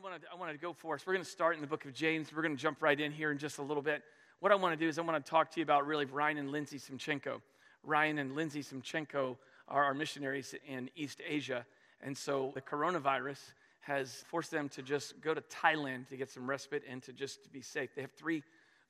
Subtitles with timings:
[0.00, 1.06] I wanted, I to go for us.
[1.06, 2.32] We're going to start in the book of James.
[2.34, 4.02] We're going to jump right in here in just a little bit.
[4.38, 6.38] What I want to do is I want to talk to you about really Ryan
[6.38, 7.42] and Lindsay Simchenko.
[7.84, 9.36] Ryan and Lindsay Simchenko
[9.68, 11.66] are our missionaries in East Asia.
[12.02, 13.40] And so the coronavirus
[13.80, 17.42] has forced them to just go to Thailand to get some respite and to just
[17.42, 17.90] to be safe.
[17.94, 18.42] They have three,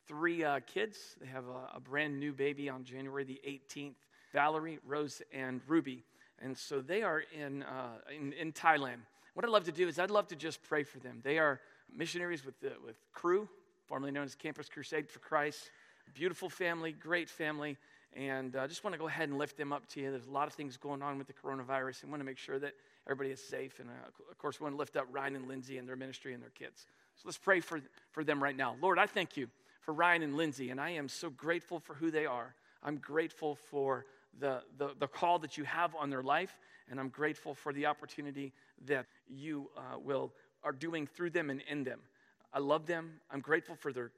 [0.06, 1.16] three uh, kids.
[1.20, 3.94] They have a, a brand new baby on January the 18th
[4.32, 6.04] Valerie, Rose, and Ruby.
[6.40, 9.00] And so they are in, uh, in, in Thailand.
[9.34, 11.20] What I'd love to do is I'd love to just pray for them.
[11.22, 11.60] They are
[11.94, 13.48] missionaries with, the, with Cru,
[13.86, 15.70] formerly known as Campus Crusade for Christ.
[16.14, 17.76] Beautiful family, great family.
[18.14, 20.10] And I uh, just want to go ahead and lift them up to you.
[20.10, 22.58] There's a lot of things going on with the coronavirus and want to make sure
[22.58, 22.72] that
[23.06, 23.78] everybody is safe.
[23.78, 26.34] And uh, of course, we want to lift up Ryan and Lindsay and their ministry
[26.34, 26.86] and their kids.
[27.14, 28.74] So let's pray for, for them right now.
[28.80, 29.48] Lord, I thank you
[29.80, 32.54] for Ryan and Lindsay, and I am so grateful for who they are.
[32.82, 34.06] I'm grateful for
[34.38, 36.58] the, the, the call that you have on their life,
[36.90, 38.52] and I'm grateful for the opportunity
[38.86, 42.00] that you uh, will are doing through them and in them.
[42.52, 43.12] I love them.
[43.30, 44.10] I'm grateful for their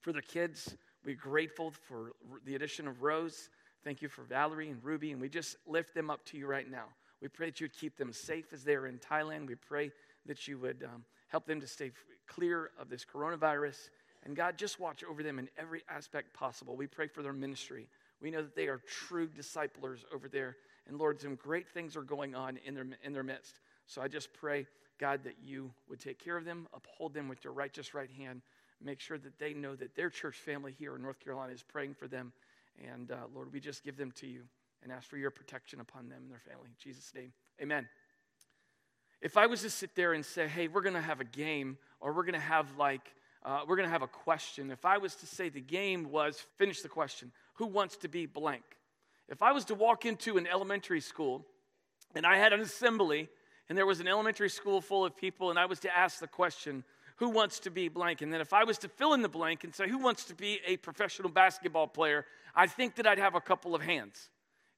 [0.00, 0.74] for their kids.
[1.04, 2.12] We're grateful for
[2.44, 3.48] the addition of Rose.
[3.84, 6.70] Thank you for Valerie and Ruby, and we just lift them up to you right
[6.70, 6.84] now.
[7.20, 9.46] We pray that you'd keep them safe as they're in Thailand.
[9.46, 9.92] We pray
[10.26, 11.92] that you would um, help them to stay
[12.26, 13.90] clear of this coronavirus.
[14.24, 16.76] And God, just watch over them in every aspect possible.
[16.76, 17.88] We pray for their ministry.
[18.22, 20.56] We know that they are true disciplers over there.
[20.86, 23.60] And Lord, some great things are going on in their, in their midst.
[23.86, 24.66] So I just pray,
[24.98, 28.42] God, that you would take care of them, uphold them with your righteous right hand,
[28.80, 31.94] make sure that they know that their church family here in North Carolina is praying
[31.94, 32.32] for them.
[32.92, 34.42] And uh, Lord, we just give them to you
[34.82, 36.66] and ask for your protection upon them and their family.
[36.66, 37.88] In Jesus' name, amen.
[39.20, 41.78] If I was to sit there and say, hey, we're going to have a game,
[42.00, 43.14] or we're going to have like,
[43.44, 44.70] uh, we're going to have a question.
[44.70, 48.26] If I was to say the game was, finish the question, who wants to be
[48.26, 48.62] blank?
[49.28, 51.44] If I was to walk into an elementary school
[52.14, 53.28] and I had an assembly
[53.68, 56.28] and there was an elementary school full of people and I was to ask the
[56.28, 56.84] question,
[57.16, 58.20] who wants to be blank?
[58.22, 60.34] And then if I was to fill in the blank and say, who wants to
[60.34, 64.28] be a professional basketball player, I think that I'd have a couple of hands.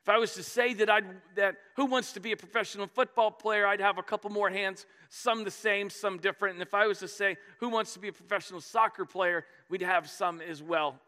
[0.04, 3.30] If I was to say that I'd that who wants to be a professional football
[3.30, 6.56] player, I'd have a couple more hands, some the same, some different.
[6.56, 9.80] And if I was to say who wants to be a professional soccer player, we'd
[9.80, 11.00] have some as well.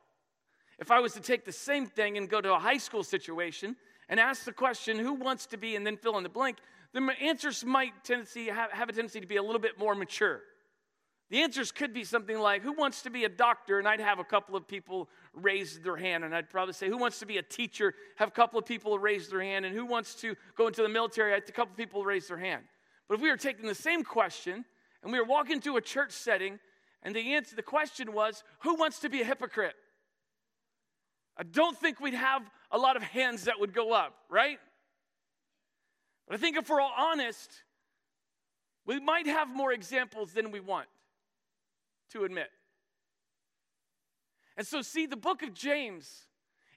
[0.78, 3.76] If I was to take the same thing and go to a high school situation
[4.08, 6.56] and ask the question, who wants to be, and then fill in the blank,
[6.94, 10.40] the answers might tendency, have, have a tendency to be a little bit more mature.
[11.28, 13.78] The answers could be something like, Who wants to be a doctor?
[13.78, 16.24] And I'd have a couple of people raise their hand.
[16.24, 17.94] And I'd probably say, Who wants to be a teacher?
[18.16, 19.64] Have a couple of people raise their hand.
[19.64, 21.34] And who wants to go into the military?
[21.34, 22.62] I'd a couple of people raise their hand.
[23.08, 24.64] But if we were taking the same question
[25.02, 26.60] and we were walking to a church setting,
[27.02, 29.74] and the answer, the question was, Who wants to be a hypocrite?
[31.36, 34.58] I don't think we'd have a lot of hands that would go up, right?
[36.28, 37.50] But I think if we're all honest,
[38.86, 40.86] we might have more examples than we want
[42.12, 42.50] to admit.
[44.56, 46.26] And so, see, the book of James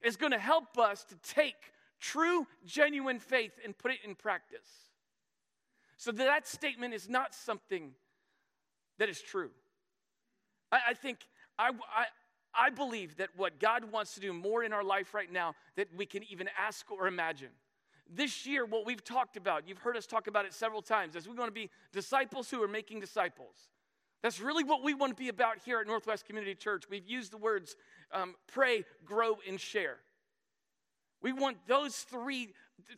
[0.02, 1.56] is going to help us to take
[2.00, 4.68] true, genuine faith and put it in practice.
[5.98, 7.92] So that statement is not something
[9.00, 9.50] that is true.
[10.72, 11.20] I, I think
[11.58, 12.06] I, I,
[12.54, 15.88] I believe that what God wants to do more in our life right now that
[15.96, 17.50] we can even ask or imagine.
[18.12, 21.28] This year, what we've talked about, you've heard us talk about it several times, is
[21.28, 23.56] we're going to be disciples who are making disciples.
[24.22, 26.84] That's really what we want to be about here at Northwest Community Church.
[26.90, 27.76] We've used the words
[28.12, 29.98] um, pray, grow, and share.
[31.22, 32.54] We want those three,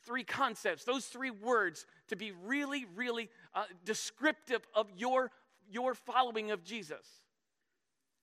[0.05, 5.31] three concepts, those three words to be really, really uh, descriptive of your,
[5.69, 7.05] your following of Jesus.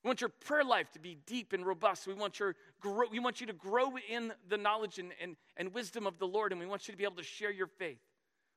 [0.02, 2.06] We want your prayer life to be deep and robust.
[2.06, 2.54] We want, your
[3.10, 6.52] we want you to grow in the knowledge and, and, and wisdom of the Lord,
[6.52, 7.98] and we want you to be able to share your faith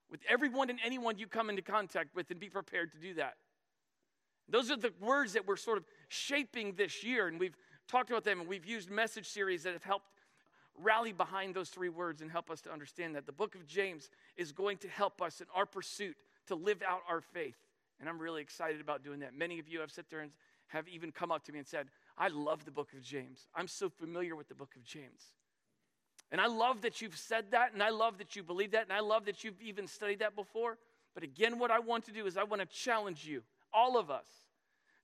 [0.09, 3.35] with everyone and anyone you come into contact with and be prepared to do that.
[4.51, 7.57] Those are the words that we're sort of shaping this year, and we've
[7.87, 10.05] talked about them, and we've used message series that have helped
[10.77, 14.09] rally behind those three words and help us to understand that the book of James
[14.37, 16.15] is going to help us in our pursuit
[16.47, 17.57] to live out our faith.
[17.99, 19.33] And I'm really excited about doing that.
[19.35, 20.31] Many of you have sat there and
[20.67, 21.87] have even come up to me and said,
[22.17, 23.47] I love the book of James.
[23.55, 25.33] I'm so familiar with the book of James.
[26.31, 28.93] And I love that you've said that, and I love that you believe that, and
[28.93, 30.77] I love that you've even studied that before.
[31.13, 33.43] But again, what I want to do is I want to challenge you,
[33.73, 34.27] all of us,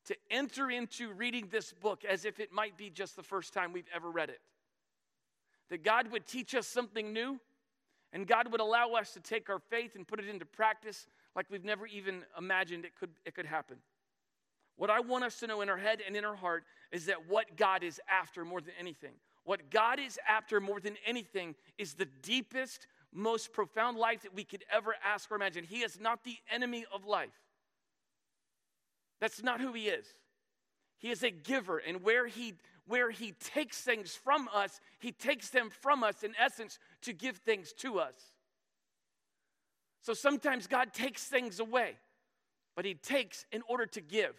[0.08, 3.74] to enter into reading this book as if it might be just the first time
[3.74, 4.40] we've ever read it.
[5.70, 7.40] That God would teach us something new,
[8.14, 11.46] and God would allow us to take our faith and put it into practice like
[11.50, 13.78] we've never even imagined it could, it could happen.
[14.78, 17.28] What I want us to know in our head and in our heart is that
[17.28, 19.14] what God is after more than anything,
[19.44, 24.44] what God is after more than anything is the deepest, most profound life that we
[24.44, 25.64] could ever ask or imagine.
[25.64, 27.30] He is not the enemy of life.
[29.20, 30.06] That's not who he is.
[31.00, 32.56] He is a giver, and where he
[32.88, 37.36] where he takes things from us, he takes them from us in essence to give
[37.38, 38.16] things to us.
[40.02, 41.98] So sometimes God takes things away,
[42.78, 44.36] but he takes in order to give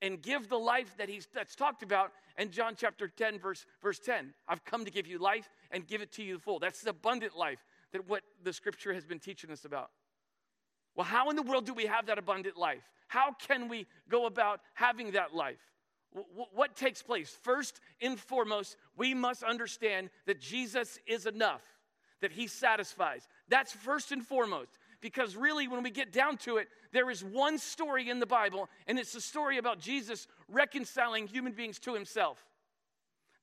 [0.00, 3.98] and give the life that he's that's talked about in John chapter 10 verse verse
[3.98, 4.32] 10.
[4.46, 6.60] I've come to give you life and give it to you full.
[6.60, 9.90] That's the abundant life that what the scripture has been teaching us about.
[10.98, 12.82] Well, how in the world do we have that abundant life?
[13.06, 15.60] How can we go about having that life?
[16.54, 17.30] what takes place?
[17.42, 21.62] First and foremost, we must understand that Jesus is enough,
[22.22, 23.28] that he satisfies.
[23.48, 24.78] That's first and foremost.
[25.00, 28.68] Because really, when we get down to it, there is one story in the Bible,
[28.88, 32.42] and it's the story about Jesus reconciling human beings to himself.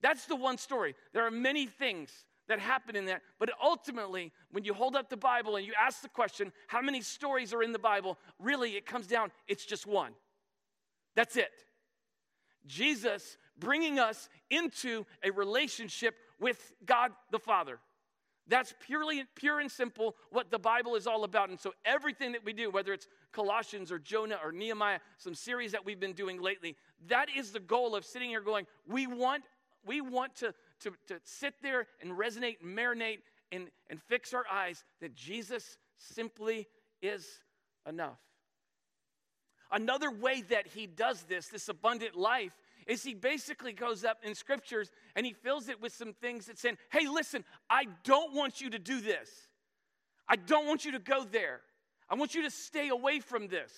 [0.01, 0.95] That's the one story.
[1.13, 2.11] There are many things
[2.47, 6.01] that happen in that, but ultimately, when you hold up the Bible and you ask
[6.01, 8.17] the question, how many stories are in the Bible?
[8.39, 10.11] Really, it comes down, it's just one.
[11.15, 11.51] That's it.
[12.65, 17.79] Jesus bringing us into a relationship with God the Father.
[18.47, 21.49] That's purely pure and simple what the Bible is all about.
[21.49, 25.71] And so everything that we do, whether it's Colossians or Jonah or Nehemiah, some series
[25.71, 26.75] that we've been doing lately,
[27.07, 29.45] that is the goal of sitting here going, we want,
[29.85, 33.19] we want to, to, to sit there and resonate and marinate
[33.51, 36.67] and, and fix our eyes that Jesus simply
[37.01, 37.25] is
[37.87, 38.19] enough.
[39.71, 42.53] Another way that he does this, this abundant life,
[42.87, 46.59] is he basically goes up in scriptures and he fills it with some things that
[46.59, 49.29] say, hey, listen, I don't want you to do this.
[50.27, 51.61] I don't want you to go there.
[52.09, 53.71] I want you to stay away from this.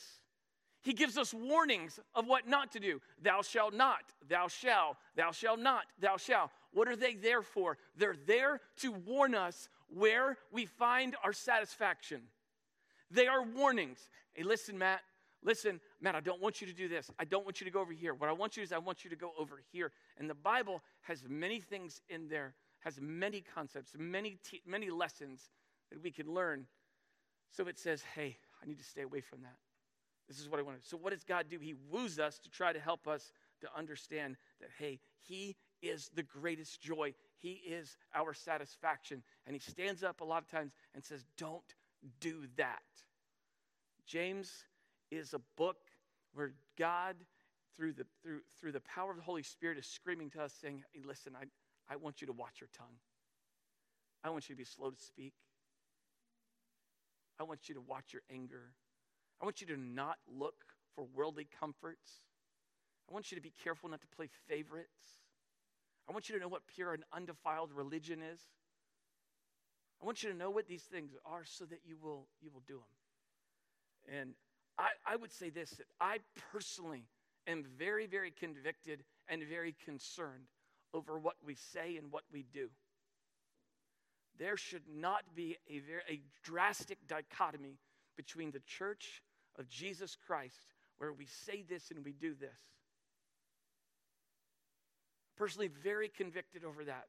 [0.87, 3.01] He gives us warnings of what not to do.
[3.21, 6.49] Thou shalt not, thou shalt, thou shalt not, thou shalt.
[6.71, 7.77] What are they there for?
[7.97, 12.21] They're there to warn us where we find our satisfaction.
[13.11, 13.99] They are warnings.
[14.33, 15.01] Hey, listen, Matt,
[15.43, 17.11] listen, Matt, I don't want you to do this.
[17.19, 18.13] I don't want you to go over here.
[18.13, 19.91] What I want you is I want you to go over here.
[20.17, 25.49] And the Bible has many things in there, has many concepts, many, te- many lessons
[25.89, 26.65] that we can learn.
[27.51, 29.57] So it says, hey, I need to stay away from that.
[30.27, 30.87] This is what I want to.
[30.87, 31.57] So what does God do?
[31.59, 33.31] He woos us to try to help us
[33.61, 37.13] to understand that, hey, He is the greatest joy.
[37.37, 39.23] He is our satisfaction.
[39.45, 41.63] And He stands up a lot of times and says, don't
[42.19, 42.81] do that.
[44.05, 44.51] James
[45.11, 45.77] is a book
[46.33, 47.15] where God,
[47.75, 50.83] through the, through, through the power of the Holy Spirit, is screaming to us, saying,
[50.93, 51.45] hey, Listen, I,
[51.91, 52.97] I want you to watch your tongue.
[54.23, 55.33] I want you to be slow to speak.
[57.39, 58.73] I want you to watch your anger.
[59.41, 60.55] I want you to not look
[60.95, 62.21] for worldly comforts.
[63.09, 65.21] I want you to be careful not to play favorites.
[66.09, 68.41] I want you to know what pure and undefiled religion is.
[70.01, 72.63] I want you to know what these things are so that you will, you will
[72.67, 74.19] do them.
[74.19, 74.33] And
[74.77, 76.19] I, I would say this that I
[76.51, 77.03] personally
[77.47, 80.45] am very, very convicted and very concerned
[80.93, 82.69] over what we say and what we do.
[84.37, 87.79] There should not be a, very, a drastic dichotomy
[88.15, 89.21] between the church
[89.57, 90.65] of Jesus Christ,
[90.97, 92.57] where we say this and we do this.
[95.37, 97.05] Personally, very convicted over that.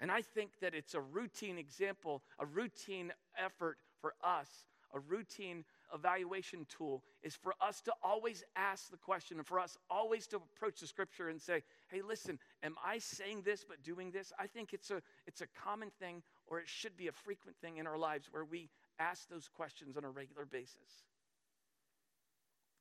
[0.00, 4.48] And I think that it's a routine example, a routine effort for us,
[4.92, 5.64] a routine
[5.94, 10.36] evaluation tool is for us to always ask the question and for us always to
[10.36, 14.32] approach the scripture and say, hey, listen, am I saying this but doing this?
[14.38, 17.76] I think it's a, it's a common thing or it should be a frequent thing
[17.76, 21.04] in our lives where we ask those questions on a regular basis.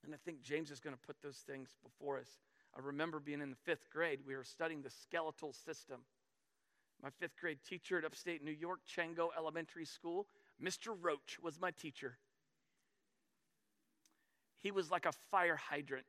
[0.03, 2.39] And I think James is going to put those things before us.
[2.75, 6.01] I remember being in the fifth grade, we were studying the skeletal system.
[7.03, 10.27] My fifth grade teacher at upstate New York, Chango Elementary School,
[10.63, 10.95] Mr.
[10.99, 12.17] Roach was my teacher.
[14.59, 16.05] He was like a fire hydrant.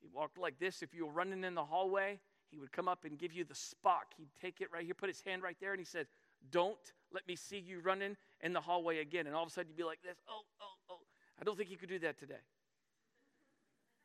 [0.00, 0.82] He walked like this.
[0.82, 2.18] If you were running in the hallway,
[2.50, 4.14] he would come up and give you the spock.
[4.16, 6.06] He'd take it right here, put his hand right there, and he said,
[6.50, 6.78] Don't
[7.12, 9.26] let me see you running in the hallway again.
[9.26, 10.98] And all of a sudden you'd be like this, oh, oh, oh.
[11.40, 12.40] I don't think he could do that today.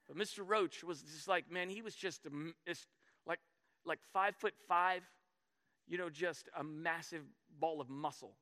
[0.10, 0.40] But Mr.
[0.46, 2.30] Roach was just like, man, he was just, a,
[2.68, 2.88] just
[3.28, 3.40] like,
[3.86, 5.04] like five foot five,
[5.88, 7.22] you know, just a massive
[7.60, 8.34] ball of muscle.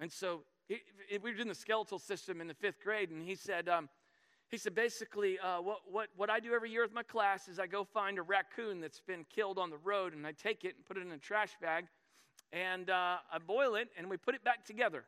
[0.00, 0.80] And so he,
[1.12, 3.88] we were doing the skeletal system in the fifth grade, and he said, um,
[4.50, 7.60] he said, basically, uh, what, what, what I do every year with my class is
[7.60, 10.74] I go find a raccoon that's been killed on the road, and I take it
[10.74, 11.86] and put it in a trash bag,
[12.52, 15.04] and uh, I boil it, and we put it back together.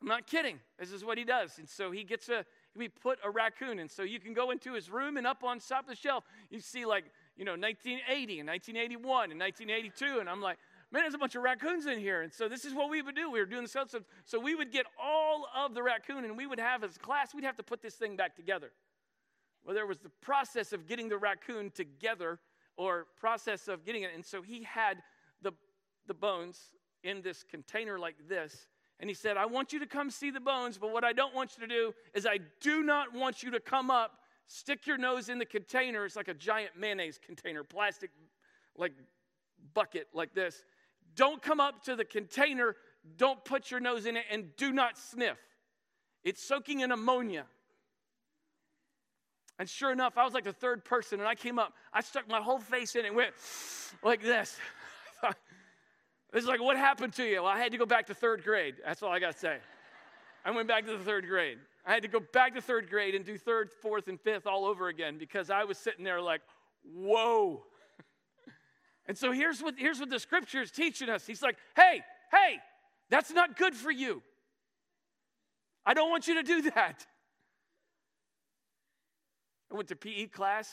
[0.00, 0.58] I'm not kidding.
[0.80, 1.58] This is what he does.
[1.58, 2.44] And so he gets a,
[2.76, 5.58] we put a raccoon, and so you can go into his room, and up on
[5.58, 7.04] top of the shelf, you see like,
[7.36, 10.58] you know, 1980 and 1981 and 1982, and I'm like,
[10.92, 12.22] man, there's a bunch of raccoons in here.
[12.22, 13.30] And so this is what we would do.
[13.30, 13.84] We were doing the so
[14.24, 17.44] so we would get all of the raccoon and we would have as class, we'd
[17.44, 18.70] have to put this thing back together.
[19.64, 22.38] Well, there was the process of getting the raccoon together
[22.76, 24.10] or process of getting it.
[24.14, 25.02] And so he had
[25.40, 25.52] the,
[26.06, 26.58] the bones
[27.04, 28.66] in this container like this.
[29.02, 31.34] And he said, I want you to come see the bones, but what I don't
[31.34, 34.12] want you to do is I do not want you to come up,
[34.46, 36.04] stick your nose in the container.
[36.04, 38.10] It's like a giant mayonnaise container, plastic
[38.76, 38.92] like
[39.74, 40.64] bucket like this.
[41.16, 42.76] Don't come up to the container,
[43.16, 45.36] don't put your nose in it, and do not sniff.
[46.22, 47.46] It's soaking in ammonia.
[49.58, 51.72] And sure enough, I was like the third person, and I came up.
[51.92, 53.34] I stuck my whole face in it and went
[54.04, 54.56] like this.
[56.32, 57.42] It's like, what happened to you?
[57.42, 58.76] Well, I had to go back to third grade.
[58.84, 59.58] That's all I got to say.
[60.44, 61.58] I went back to the third grade.
[61.84, 64.64] I had to go back to third grade and do third, fourth, and fifth all
[64.64, 66.40] over again because I was sitting there like,
[66.94, 67.64] whoa.
[69.06, 71.26] and so here's what, here's what the scripture is teaching us.
[71.26, 72.60] He's like, hey, hey,
[73.10, 74.22] that's not good for you.
[75.84, 77.06] I don't want you to do that.
[79.70, 80.72] I went to PE class.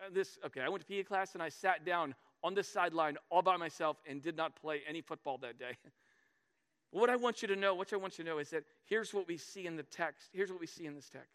[0.00, 2.14] Uh, this okay, I went to PE class and I sat down
[2.46, 5.72] on the sideline all by myself and did not play any football that day.
[6.92, 9.12] what I want you to know, what I want you to know is that here's
[9.12, 10.28] what we see in the text.
[10.32, 11.34] Here's what we see in this text.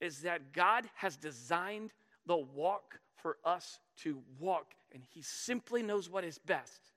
[0.00, 1.92] Is that God has designed
[2.26, 6.90] the walk for us to walk, and He simply knows what is best.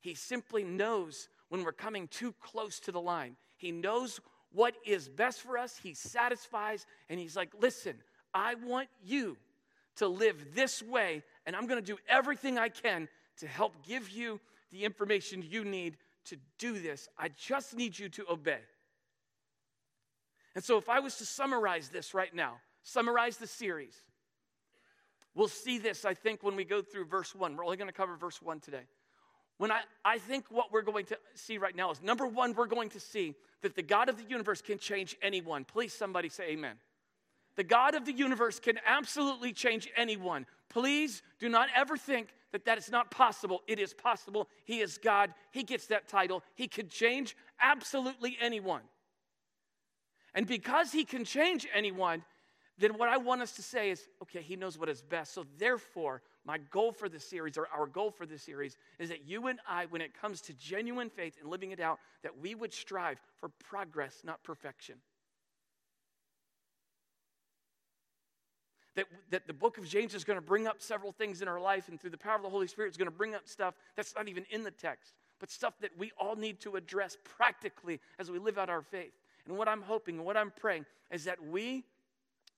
[0.00, 3.36] He simply knows when we're coming too close to the line.
[3.58, 4.18] He knows
[4.50, 5.78] what is best for us.
[5.82, 7.96] He satisfies, and He's like, listen,
[8.32, 9.36] I want you
[9.96, 13.08] to live this way, and I'm going to do everything I can
[13.38, 15.96] to help give you the information you need
[16.26, 17.08] to do this.
[17.18, 18.60] I just need you to obey.
[20.54, 23.96] And so, if I was to summarize this right now, summarize the series,
[25.34, 27.56] we'll see this, I think, when we go through verse one.
[27.56, 28.84] We're only going to cover verse one today.
[29.58, 32.66] When I, I think what we're going to see right now is number one, we're
[32.66, 35.64] going to see that the God of the universe can change anyone.
[35.64, 36.76] Please, somebody say amen.
[37.56, 40.46] The God of the universe can absolutely change anyone.
[40.68, 43.62] Please do not ever think that that is not possible.
[43.66, 44.48] It is possible.
[44.64, 45.32] He is God.
[45.52, 46.42] He gets that title.
[46.54, 48.82] He can change absolutely anyone.
[50.34, 52.24] And because he can change anyone,
[52.76, 55.32] then what I want us to say is okay, he knows what is best.
[55.32, 59.26] So therefore, my goal for this series, or our goal for this series, is that
[59.26, 62.54] you and I, when it comes to genuine faith and living it out, that we
[62.54, 64.96] would strive for progress, not perfection.
[68.96, 71.60] That, that the book of James is going to bring up several things in our
[71.60, 73.74] life, and through the power of the Holy Spirit, is going to bring up stuff
[73.96, 78.00] that's not even in the text, but stuff that we all need to address practically
[78.18, 79.12] as we live out our faith.
[79.46, 81.84] And what I'm hoping and what I'm praying is that we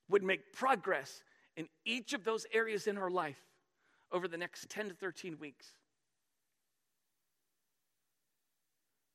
[0.08, 1.22] would make progress
[1.56, 3.40] in each of those areas in our life
[4.12, 5.66] over the next 10 to 13 weeks.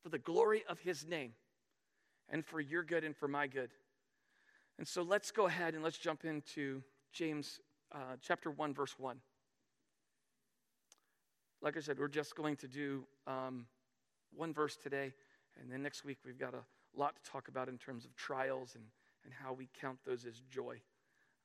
[0.02, 1.32] For the glory of his name
[2.28, 3.70] and for your good and for my good.
[4.78, 6.82] And so let's go ahead and let's jump into
[7.12, 7.60] James
[7.94, 9.16] uh, chapter 1, verse 1.
[11.60, 13.66] Like I said, we're just going to do um,
[14.34, 15.12] one verse today,
[15.60, 16.64] and then next week we've got a
[16.98, 18.84] lot to talk about in terms of trials and,
[19.24, 20.80] and how we count those as joy.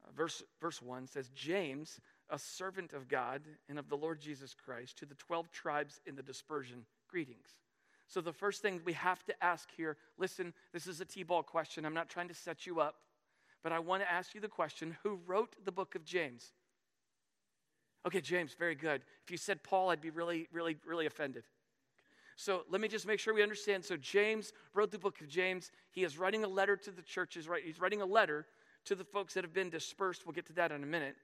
[0.04, 4.56] Uh, verse, verse 1 says, James, a servant of God and of the Lord Jesus
[4.56, 7.58] Christ, to the 12 tribes in the dispersion, greetings.
[8.08, 11.44] So, the first thing we have to ask here listen, this is a T ball
[11.44, 11.86] question.
[11.86, 12.96] I'm not trying to set you up.
[13.64, 16.54] But I want to ask you the question who wrote the book of James?
[18.06, 19.02] Okay, James, very good.
[19.26, 21.44] If you said Paul, I'd be really, really, really offended.
[22.38, 23.84] So let me just make sure we understand.
[23.84, 25.72] So James wrote the book of James.
[25.92, 27.64] He is writing a letter to the churches, right?
[27.66, 28.46] He's writing a letter
[28.86, 30.26] to the folks that have been dispersed.
[30.26, 31.16] We'll get to that in a minute.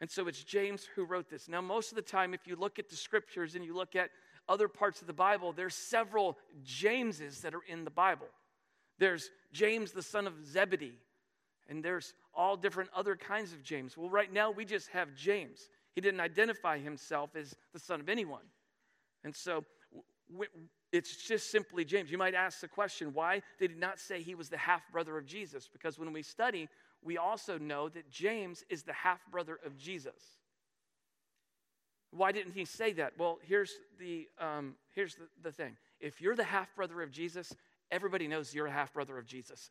[0.00, 1.48] And so it's James who wrote this.
[1.48, 4.10] Now, most of the time, if you look at the scriptures and you look at
[4.48, 8.28] other parts of the Bible, there's several Jameses that are in the Bible.
[8.98, 10.98] There's James, the son of Zebedee.
[11.68, 13.96] And there's all different other kinds of James.
[13.96, 15.68] Well, right now we just have James.
[15.94, 18.44] He didn't identify himself as the son of anyone.
[19.24, 19.64] And so
[20.92, 22.10] it's just simply James.
[22.10, 25.18] You might ask the question why did he not say he was the half brother
[25.18, 25.68] of Jesus?
[25.70, 26.68] Because when we study,
[27.02, 30.38] we also know that James is the half brother of Jesus.
[32.10, 33.12] Why didn't he say that?
[33.18, 35.76] Well, here's the, um, here's the, the thing.
[36.00, 37.54] If you're the half brother of Jesus,
[37.90, 39.70] everybody knows you're a half brother of Jesus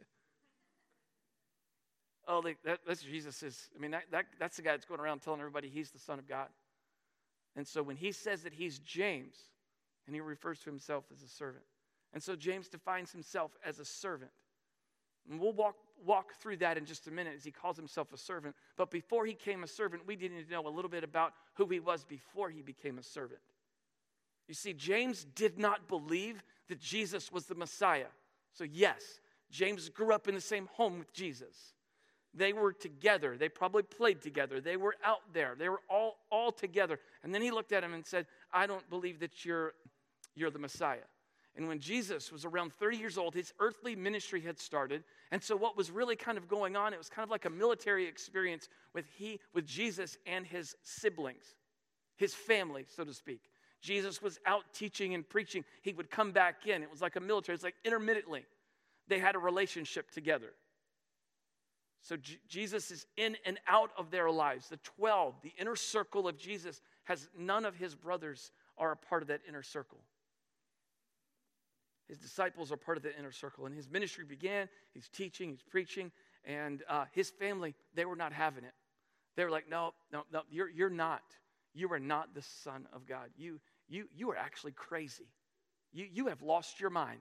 [2.27, 4.99] oh, they, that, that's Jesus is, I mean, that, that, that's the guy that's going
[4.99, 6.47] around telling everybody he's the Son of God.
[7.55, 9.35] And so when he says that he's James,
[10.07, 11.65] and he refers to himself as a servant.
[12.13, 14.31] And so James defines himself as a servant.
[15.29, 18.17] And we'll walk, walk through that in just a minute as he calls himself a
[18.17, 18.55] servant.
[18.77, 21.81] But before he came a servant, we didn't know a little bit about who he
[21.81, 23.41] was before he became a servant.
[24.47, 28.07] You see, James did not believe that Jesus was the Messiah.
[28.53, 29.19] So, yes,
[29.51, 31.73] James grew up in the same home with Jesus.
[32.37, 33.35] They were together.
[33.37, 34.61] They probably played together.
[34.61, 35.55] They were out there.
[35.57, 36.99] They were all, all together.
[37.23, 39.73] And then he looked at him and said, I don't believe that you're,
[40.35, 41.07] you're the Messiah.
[41.55, 45.03] And when Jesus was around 30 years old, his earthly ministry had started.
[45.31, 47.49] And so what was really kind of going on, it was kind of like a
[47.49, 51.55] military experience with he with Jesus and his siblings,
[52.15, 53.41] his family, so to speak.
[53.81, 55.65] Jesus was out teaching and preaching.
[55.81, 56.83] He would come back in.
[56.83, 58.45] It was like a military, it's like intermittently.
[59.07, 60.53] They had a relationship together.
[62.01, 64.69] So J- Jesus is in and out of their lives.
[64.69, 69.21] The 12, the inner circle of Jesus, has none of his brothers are a part
[69.21, 69.99] of that inner circle.
[72.07, 73.65] His disciples are part of the inner circle.
[73.65, 74.69] And his ministry began.
[74.93, 76.11] He's teaching, he's preaching,
[76.45, 78.73] and uh, his family, they were not having it.
[79.35, 81.21] They were like, no, no, no, you're, you're not.
[81.73, 83.29] You are not the Son of God.
[83.37, 85.27] You, you, you are actually crazy.
[85.91, 87.19] You, you have lost your mind.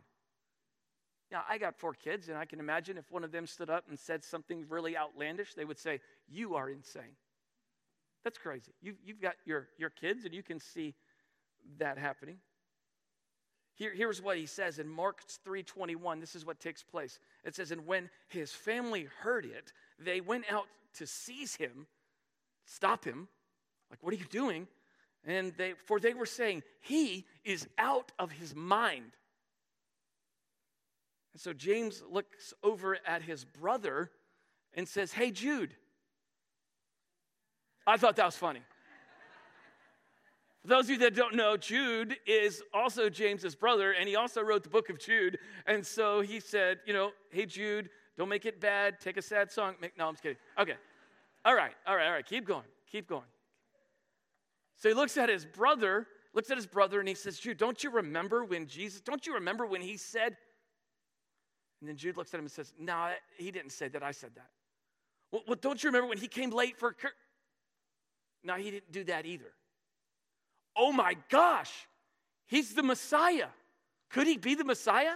[1.31, 3.85] Now, I got four kids, and I can imagine if one of them stood up
[3.89, 7.17] and said something really outlandish, they would say, You are insane.
[8.23, 8.73] That's crazy.
[8.81, 10.95] You, you've got your, your kids, and you can see
[11.79, 12.39] that happening.
[13.77, 16.21] Here, here's what he says in Mark 3:21.
[16.21, 17.19] This is what takes place.
[17.45, 21.87] It says, And when his family heard it, they went out to seize him,
[22.65, 23.29] stop him.
[23.91, 24.67] Like, what are you doing?
[25.25, 29.13] And they, for they were saying, He is out of his mind.
[31.37, 34.11] And so James looks over at his brother
[34.73, 35.75] and says, Hey, Jude.
[37.87, 38.63] I thought that was funny.
[40.63, 44.41] For those of you that don't know, Jude is also James's brother, and he also
[44.41, 45.37] wrote the book of Jude.
[45.67, 48.99] And so he said, you know, hey, Jude, don't make it bad.
[48.99, 49.75] Take a sad song.
[49.79, 50.39] Make, no, I'm just kidding.
[50.59, 50.77] Okay.
[51.45, 52.25] All right, all right, all right.
[52.25, 52.65] Keep going.
[52.91, 53.29] Keep going.
[54.77, 57.85] So he looks at his brother, looks at his brother, and he says, Jude, don't
[57.85, 60.39] you remember when Jesus, don't you remember when he said,
[61.81, 64.03] and then Jude looks at him and says, No, he didn't say that.
[64.03, 64.51] I said that.
[65.31, 66.93] Well, well don't you remember when he came late for?
[66.93, 67.13] Cur-
[68.45, 69.53] No, he didn't do that either
[70.77, 71.73] oh my gosh,
[72.47, 73.49] he's the Messiah.
[74.11, 75.15] Could he be the Messiah?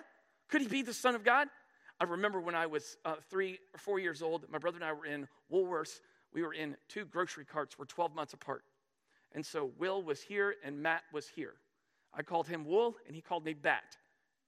[0.48, 1.48] Could he be the Son of God?
[2.00, 4.92] I remember when I was uh, three or four years old, my brother and I
[4.92, 6.00] were in Woolworths.
[6.32, 8.64] We were in two grocery carts, we're 12 months apart.
[9.32, 11.54] And so Will was here and Matt was here.
[12.14, 13.96] I called him Wool and he called me Bat.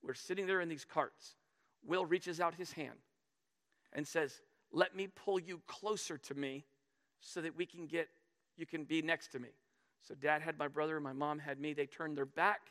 [0.01, 1.35] We're sitting there in these carts.
[1.85, 2.97] Will reaches out his hand
[3.91, 4.41] and says,
[4.71, 6.65] Let me pull you closer to me
[7.19, 8.09] so that we can get,
[8.57, 9.49] you can be next to me.
[10.01, 11.73] So dad had my brother, my mom had me.
[11.73, 12.61] They turned their back.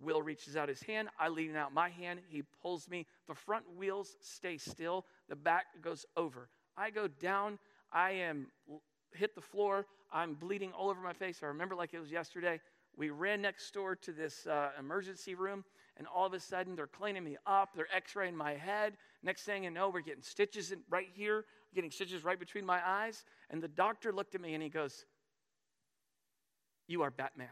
[0.00, 1.08] Will reaches out his hand.
[1.18, 2.20] I lean out my hand.
[2.28, 3.06] He pulls me.
[3.26, 5.04] The front wheels stay still.
[5.28, 6.48] The back goes over.
[6.76, 7.58] I go down.
[7.92, 8.46] I am
[9.12, 9.86] hit the floor.
[10.12, 11.40] I'm bleeding all over my face.
[11.42, 12.60] I remember like it was yesterday.
[12.96, 15.64] We ran next door to this uh, emergency room,
[15.98, 17.70] and all of a sudden they're cleaning me up.
[17.74, 18.94] They're x-raying my head.
[19.22, 22.80] Next thing you know, we're getting stitches in, right here, getting stitches right between my
[22.86, 23.24] eyes.
[23.50, 25.04] And the doctor looked at me and he goes,
[26.86, 27.48] you are Batman.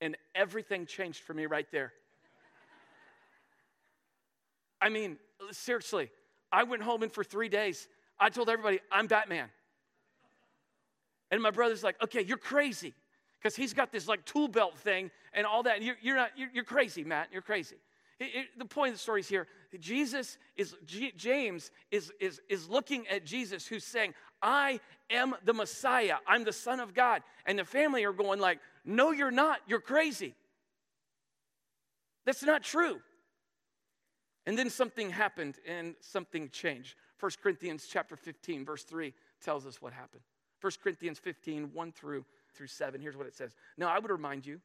[0.00, 1.92] And everything changed for me right there.
[4.80, 5.18] I mean,
[5.52, 6.10] seriously,
[6.50, 7.86] I went home and for three days,
[8.18, 9.48] I told everybody, I'm Batman.
[11.30, 12.92] And my brother's like, okay, you're crazy.
[13.40, 15.82] Because he's got this like tool belt thing and all that.
[15.82, 17.28] You're, you're not, you're, you're crazy, Matt.
[17.32, 17.76] You're crazy.
[18.18, 19.46] It, it, the point of the story is here
[19.78, 25.54] Jesus is, G, James is, is, is looking at Jesus who's saying, I am the
[25.54, 26.16] Messiah.
[26.26, 27.22] I'm the Son of God.
[27.46, 29.60] And the family are going like, no, you're not.
[29.66, 30.34] You're crazy.
[32.26, 33.00] That's not true.
[34.46, 36.94] And then something happened and something changed.
[37.20, 40.22] 1 Corinthians chapter 15, verse 3 tells us what happened.
[40.60, 42.24] 1 Corinthians 15, 1 through,
[42.54, 43.00] through 7.
[43.00, 43.54] Here's what it says.
[43.76, 44.60] Now I would remind you,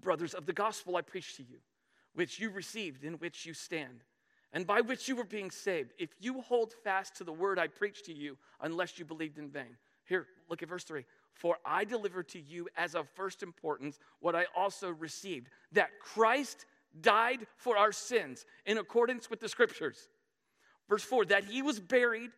[0.00, 1.58] brothers, of the gospel I preached to you,
[2.14, 4.02] which you received, in which you stand
[4.52, 7.68] and by which you were being saved, if you hold fast to the word I
[7.68, 9.76] preached to you, unless you believed in vain.
[10.06, 11.04] Here, look at verse 3.
[11.32, 16.66] For I delivered to you as of first importance what I also received that Christ
[17.00, 20.08] died for our sins in accordance with the scriptures.
[20.88, 22.30] Verse 4 that he was buried,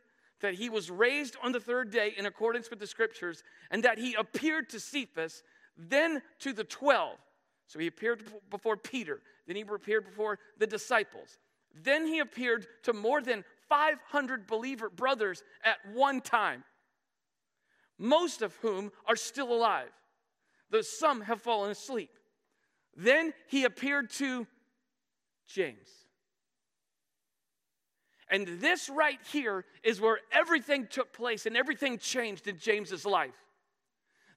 [0.42, 3.98] that he was raised on the third day in accordance with the scriptures, and that
[3.98, 5.42] he appeared to Cephas,
[5.76, 7.18] then to the 12.
[7.66, 11.38] So he appeared before Peter, then he appeared before the disciples.
[11.74, 16.64] Then he appeared to more than 500 believer brothers at one time,
[17.98, 19.88] most of whom are still alive,
[20.70, 22.10] though some have fallen asleep.
[22.94, 24.46] Then he appeared to
[25.46, 25.88] James,
[28.32, 33.34] And this right here is where everything took place and everything changed in James's life.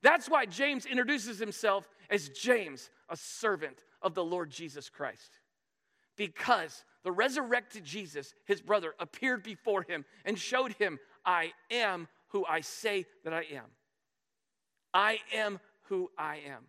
[0.03, 5.39] That's why James introduces himself as James, a servant of the Lord Jesus Christ.
[6.17, 12.45] Because the resurrected Jesus, his brother, appeared before him and showed him, I am who
[12.45, 13.65] I say that I am.
[14.93, 16.65] I am who I am.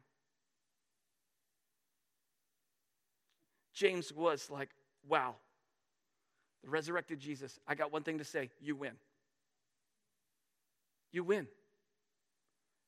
[3.75, 4.71] James was like,
[5.09, 5.35] wow,
[6.67, 8.93] resurrected Jesus, I got one thing to say you win.
[11.13, 11.47] You win.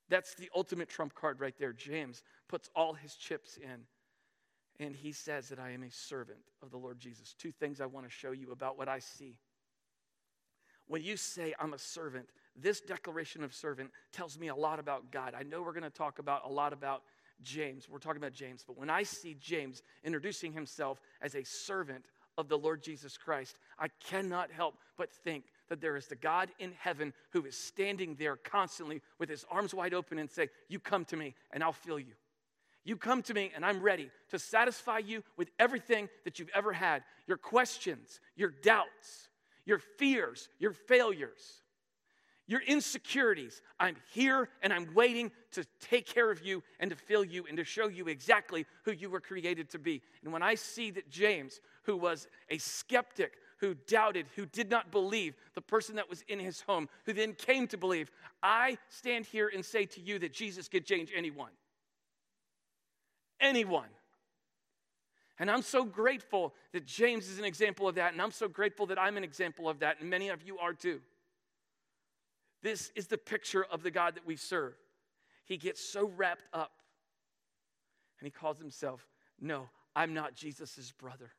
[0.08, 1.72] That's the ultimate trump card right there.
[1.72, 3.84] James puts all his chips in
[4.80, 7.34] and he says that I am a servant of the Lord Jesus.
[7.34, 9.36] Two things I want to show you about what I see.
[10.86, 15.10] When you say I'm a servant, this declaration of servant tells me a lot about
[15.10, 15.34] God.
[15.38, 17.02] I know we're going to talk about a lot about
[17.42, 17.88] James.
[17.88, 22.04] We're talking about James, but when I see James introducing himself as a servant
[22.38, 26.48] of the Lord Jesus Christ, I cannot help but think that there is the God
[26.58, 30.78] in heaven who is standing there constantly with his arms wide open and say, "You
[30.78, 32.14] come to me and I'll fill you."
[32.84, 36.72] You come to me and I'm ready to satisfy you with everything that you've ever
[36.72, 39.28] had your questions, your doubts,
[39.66, 41.62] your fears, your failures
[42.48, 43.62] your insecurities.
[43.78, 47.58] I'm here and I'm waiting to take care of you and to fill you and
[47.58, 50.02] to show you exactly who you were created to be.
[50.24, 54.92] And when I see that James, who was a skeptic, who doubted, who did not
[54.92, 58.10] believe, the person that was in his home, who then came to believe,
[58.42, 61.50] I stand here and say to you that Jesus could change anyone.
[63.40, 63.88] Anyone.
[65.38, 68.84] And I'm so grateful that James is an example of that, and I'm so grateful
[68.88, 71.00] that I'm an example of that, and many of you are too.
[72.62, 74.74] This is the picture of the God that we serve.
[75.46, 76.72] He gets so wrapped up
[78.20, 79.06] and he calls himself,
[79.40, 81.30] No, I'm not Jesus' brother.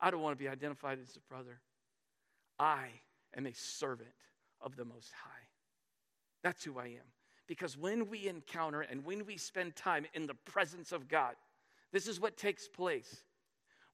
[0.00, 1.60] I don't want to be identified as a brother.
[2.58, 2.86] I
[3.36, 4.10] am a servant
[4.60, 5.46] of the Most High.
[6.42, 7.06] That's who I am.
[7.46, 11.34] Because when we encounter and when we spend time in the presence of God,
[11.92, 13.22] this is what takes place.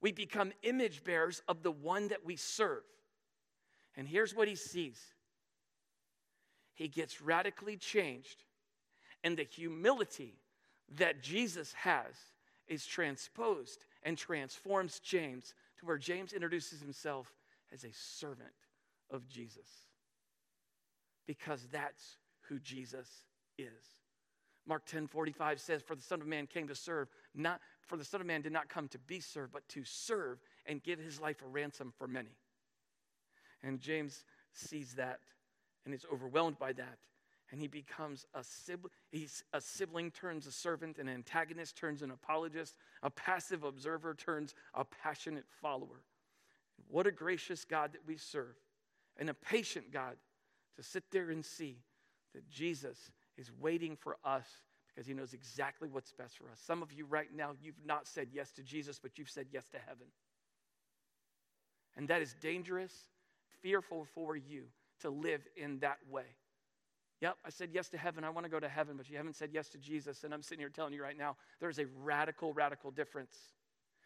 [0.01, 2.83] We become image bearers of the one that we serve.
[3.95, 4.99] And here's what he sees
[6.73, 8.43] he gets radically changed.
[9.23, 10.35] And the humility
[10.97, 12.13] that Jesus has
[12.67, 17.33] is transposed and transforms James where James introduces himself
[17.73, 18.53] as a servant
[19.11, 19.69] of Jesus.
[21.27, 22.17] Because that's
[22.49, 23.09] who Jesus
[23.57, 23.95] is.
[24.67, 28.05] Mark 10 45 says, For the Son of Man came to serve, not for the
[28.05, 31.19] Son of Man did not come to be served, but to serve and give his
[31.19, 32.35] life a ransom for many.
[33.63, 35.19] And James sees that
[35.85, 36.97] and is overwhelmed by that.
[37.51, 38.91] And he becomes a sibling.
[39.11, 44.55] He's a sibling turns a servant, an antagonist turns an apologist, a passive observer turns
[44.73, 46.01] a passionate follower.
[46.89, 48.55] What a gracious God that we serve,
[49.17, 50.15] and a patient God
[50.75, 51.77] to sit there and see
[52.33, 54.45] that Jesus is waiting for us
[54.87, 56.59] because he knows exactly what's best for us.
[56.65, 59.67] Some of you right now, you've not said yes to Jesus, but you've said yes
[59.69, 60.07] to heaven.
[61.97, 62.93] And that is dangerous,
[63.61, 64.63] fearful for you
[65.01, 66.23] to live in that way.
[67.25, 68.23] Yep, I said yes to heaven.
[68.23, 70.23] I want to go to heaven, but you haven't said yes to Jesus.
[70.23, 73.35] And I'm sitting here telling you right now, there's a radical, radical difference.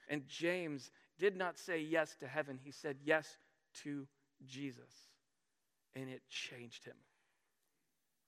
[0.07, 3.37] And James did not say yes to heaven, he said yes
[3.83, 4.07] to
[4.47, 4.93] Jesus.
[5.97, 6.95] And it changed him.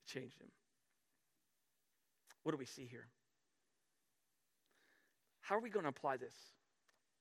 [0.04, 0.50] It changed him.
[2.44, 3.08] What do we see here?
[5.40, 6.36] How are we going to apply this?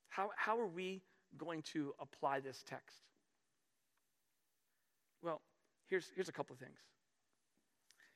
[0.08, 1.02] How, how are we
[1.38, 2.96] going to apply this text?
[5.22, 5.40] Well,
[5.86, 6.80] here's, here's a couple of things.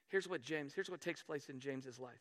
[0.09, 2.13] Here's what James, here's what takes place in James's life.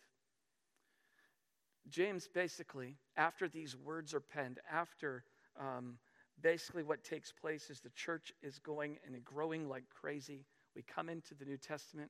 [1.90, 5.24] James basically, after these words are penned, after
[5.60, 5.98] um,
[6.42, 10.46] basically what takes place is the church is going and growing like crazy.
[10.76, 12.10] We come into the New Testament.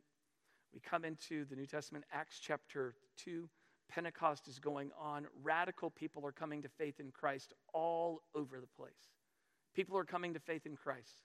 [0.74, 3.50] We come into the New Testament, Acts chapter 2.
[3.90, 5.28] Pentecost is going on.
[5.44, 9.12] Radical people are coming to faith in Christ all over the place.
[9.76, 11.20] People are coming to faith in Christ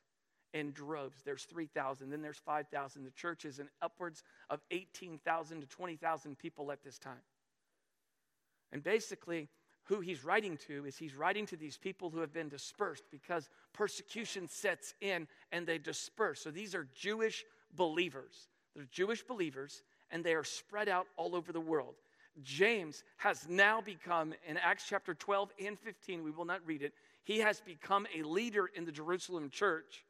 [0.54, 1.22] in droves.
[1.24, 3.04] There's 3,000, then there's 5,000.
[3.04, 7.22] The church is in upwards of 18,000 to 20,000 people at this time.
[8.72, 9.48] And basically,
[9.84, 13.48] who he's writing to is he's writing to these people who have been dispersed because
[13.72, 16.42] persecution sets in and they disperse.
[16.42, 18.48] So these are Jewish believers.
[18.74, 21.94] They're Jewish believers and they are spread out all over the world.
[22.42, 26.92] James has now become, in Acts chapter 12 and 15, we will not read it,
[27.24, 30.04] he has become a leader in the Jerusalem church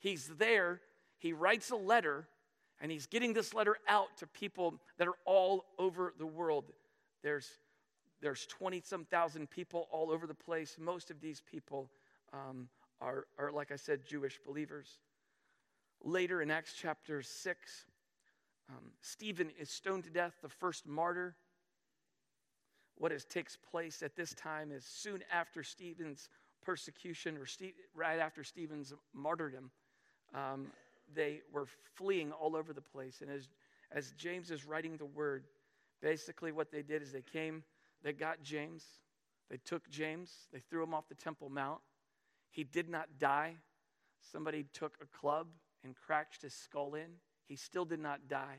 [0.00, 0.80] He's there,
[1.18, 2.26] he writes a letter,
[2.80, 6.64] and he's getting this letter out to people that are all over the world.
[7.22, 7.48] There's
[8.20, 10.76] there's 20 some thousand people all over the place.
[10.78, 11.90] Most of these people
[12.32, 12.68] um,
[13.00, 14.98] are, are, like I said, Jewish believers.
[16.02, 17.86] Later in Acts chapter 6,
[18.68, 21.34] um, Stephen is stoned to death, the first martyr.
[22.96, 26.28] What is, takes place at this time is soon after Stephen's
[26.62, 29.70] persecution, or Steve, right after Stephen's martyrdom,
[30.34, 30.66] um,
[31.14, 33.20] they were fleeing all over the place.
[33.20, 33.48] And as,
[33.92, 35.44] as James is writing the word,
[36.00, 37.62] basically what they did is they came,
[38.02, 38.84] they got James,
[39.50, 41.80] they took James, they threw him off the Temple Mount.
[42.50, 43.56] He did not die.
[44.32, 45.48] Somebody took a club
[45.84, 47.08] and cracked his skull in.
[47.46, 48.58] He still did not die.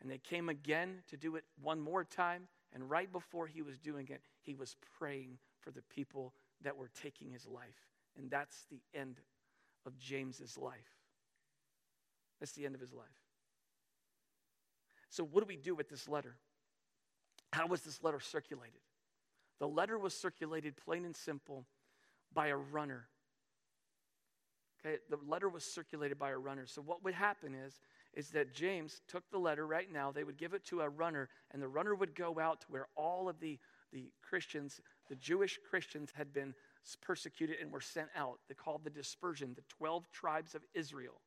[0.00, 2.46] And they came again to do it one more time.
[2.74, 6.90] And right before he was doing it, he was praying for the people that were
[7.00, 7.86] taking his life.
[8.16, 9.20] And that's the end
[9.86, 10.97] of James's life.
[12.40, 13.06] That's the end of his life.
[15.10, 16.36] So, what do we do with this letter?
[17.52, 18.80] How was this letter circulated?
[19.58, 21.64] The letter was circulated plain and simple
[22.32, 23.08] by a runner.
[24.84, 26.64] Okay, the letter was circulated by a runner.
[26.66, 27.80] So what would happen is
[28.14, 31.28] is that James took the letter right now, they would give it to a runner,
[31.50, 33.58] and the runner would go out to where all of the,
[33.92, 36.54] the Christians, the Jewish Christians, had been
[37.02, 38.38] persecuted and were sent out.
[38.48, 41.20] They called the dispersion, the 12 tribes of Israel.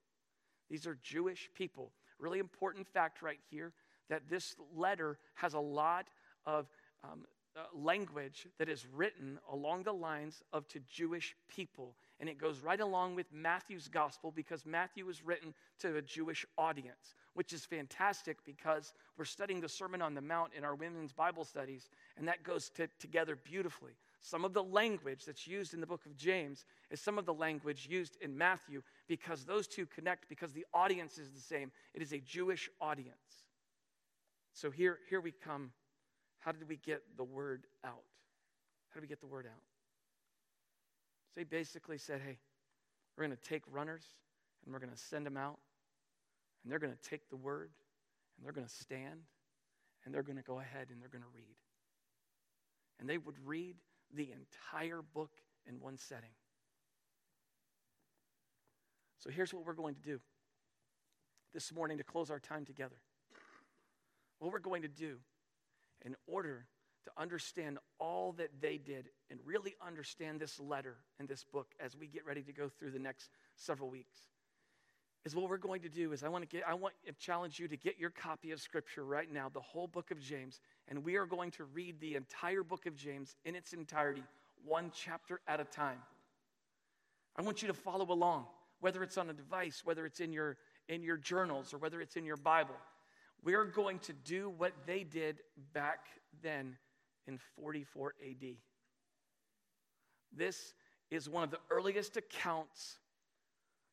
[0.71, 1.91] These are Jewish people.
[2.17, 3.73] Really important fact right here
[4.09, 6.07] that this letter has a lot
[6.45, 6.69] of
[7.03, 7.25] um,
[7.57, 11.95] uh, language that is written along the lines of to Jewish people.
[12.21, 16.45] And it goes right along with Matthew's gospel because Matthew was written to a Jewish
[16.57, 21.11] audience, which is fantastic because we're studying the Sermon on the Mount in our women's
[21.11, 23.93] Bible studies, and that goes to, together beautifully.
[24.21, 27.33] Some of the language that's used in the book of James is some of the
[27.33, 31.71] language used in Matthew because those two connect because the audience is the same.
[31.95, 33.15] It is a Jewish audience.
[34.53, 35.71] So here, here we come.
[36.39, 38.03] How did we get the word out?
[38.89, 39.63] How did we get the word out?
[41.33, 42.37] So he basically said, hey,
[43.17, 44.03] we're going to take runners
[44.63, 45.57] and we're going to send them out,
[46.63, 47.71] and they're going to take the word
[48.37, 49.21] and they're going to stand
[50.05, 51.55] and they're going to go ahead and they're going to read.
[52.99, 53.75] And they would read
[54.15, 55.31] the entire book
[55.67, 56.31] in one setting.
[59.19, 60.19] So here's what we're going to do
[61.53, 62.95] this morning to close our time together.
[64.39, 65.17] What we're going to do
[66.03, 66.65] in order
[67.03, 71.95] to understand all that they did and really understand this letter and this book as
[71.95, 74.17] we get ready to go through the next several weeks
[75.23, 77.59] is what we're going to do is I want to get I want to challenge
[77.59, 81.03] you to get your copy of scripture right now, the whole book of James, and
[81.03, 84.23] we are going to read the entire book of James in its entirety,
[84.65, 85.99] one chapter at a time.
[87.35, 88.45] I want you to follow along,
[88.79, 90.57] whether it's on a device, whether it's in your
[90.89, 92.75] in your journals or whether it's in your Bible.
[93.43, 95.39] We're going to do what they did
[95.73, 96.05] back
[96.43, 96.77] then
[97.27, 98.55] in 44 AD.
[100.35, 100.73] This
[101.09, 102.97] is one of the earliest accounts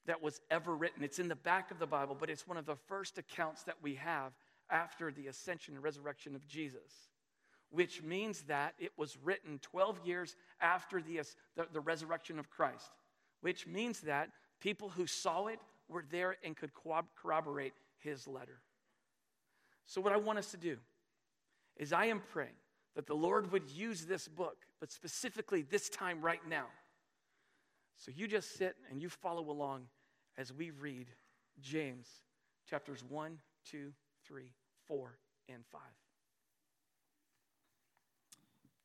[0.09, 1.05] that was ever written.
[1.05, 3.77] It's in the back of the Bible, but it's one of the first accounts that
[3.83, 4.33] we have
[4.71, 7.11] after the ascension and resurrection of Jesus,
[7.71, 11.21] which means that it was written 12 years after the,
[11.57, 12.91] the, the resurrection of Christ,
[13.43, 16.71] which means that people who saw it were there and could
[17.15, 18.61] corroborate his letter.
[19.85, 20.79] So, what I want us to do
[21.77, 22.57] is I am praying
[22.97, 26.67] that the Lord would use this book, but specifically this time right now.
[27.97, 29.87] So, you just sit and you follow along
[30.39, 31.09] as we read
[31.61, 32.07] James
[32.71, 33.37] chapters 1,
[33.71, 33.93] 2,
[34.27, 34.45] 3,
[34.87, 35.81] 4, and 5.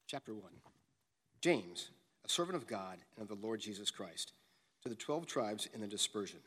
[0.08, 0.44] Chapter 1
[1.42, 1.90] James,
[2.26, 4.34] a servant of God and of the Lord Jesus Christ,
[4.82, 6.40] to the 12 tribes in the dispersion.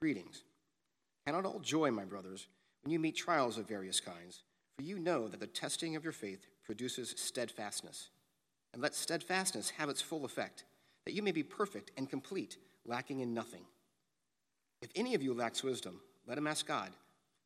[0.00, 0.42] Greetings.
[1.26, 2.48] It all joy, my brothers,
[2.82, 4.42] when you meet trials of various kinds,
[4.76, 8.08] for you know that the testing of your faith produces steadfastness.
[8.72, 10.64] And let steadfastness have its full effect,
[11.04, 13.64] that you may be perfect and complete, lacking in nothing.
[14.82, 16.90] If any of you lacks wisdom, let him ask God,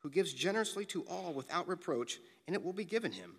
[0.00, 3.36] who gives generously to all without reproach, and it will be given him.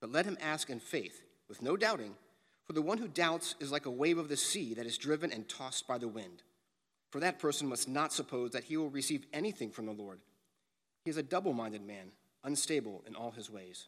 [0.00, 2.14] But let him ask in faith, with no doubting,
[2.66, 5.32] for the one who doubts is like a wave of the sea that is driven
[5.32, 6.42] and tossed by the wind.
[7.10, 10.20] For that person must not suppose that he will receive anything from the Lord.
[11.04, 12.10] He is a double minded man,
[12.44, 13.86] unstable in all his ways.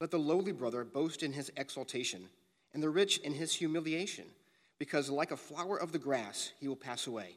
[0.00, 2.28] Let the lowly brother boast in his exaltation,
[2.74, 4.26] and the rich in his humiliation,
[4.78, 7.36] because like a flower of the grass, he will pass away.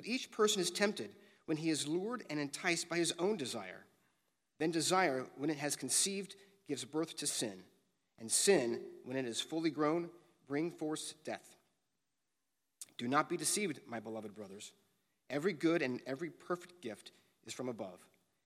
[0.00, 1.10] But each person is tempted
[1.44, 3.84] when he is lured and enticed by his own desire.
[4.58, 6.36] Then desire, when it has conceived,
[6.66, 7.64] gives birth to sin,
[8.18, 10.08] and sin, when it is fully grown,
[10.48, 11.54] brings forth death.
[12.96, 14.72] Do not be deceived, my beloved brothers.
[15.28, 17.12] Every good and every perfect gift
[17.44, 18.00] is from above,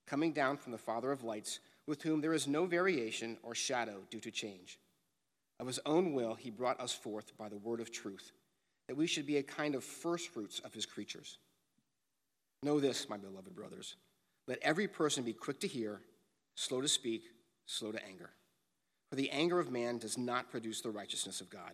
[0.08, 4.00] coming down from the Father of lights, with whom there is no variation or shadow
[4.10, 4.80] due to change.
[5.60, 8.32] Of his own will, he brought us forth by the word of truth,
[8.88, 11.38] that we should be a kind of firstfruits of his creatures.
[12.64, 13.96] Know this, my beloved brothers.
[14.48, 16.00] Let every person be quick to hear,
[16.54, 17.24] slow to speak,
[17.66, 18.30] slow to anger.
[19.10, 21.72] For the anger of man does not produce the righteousness of God.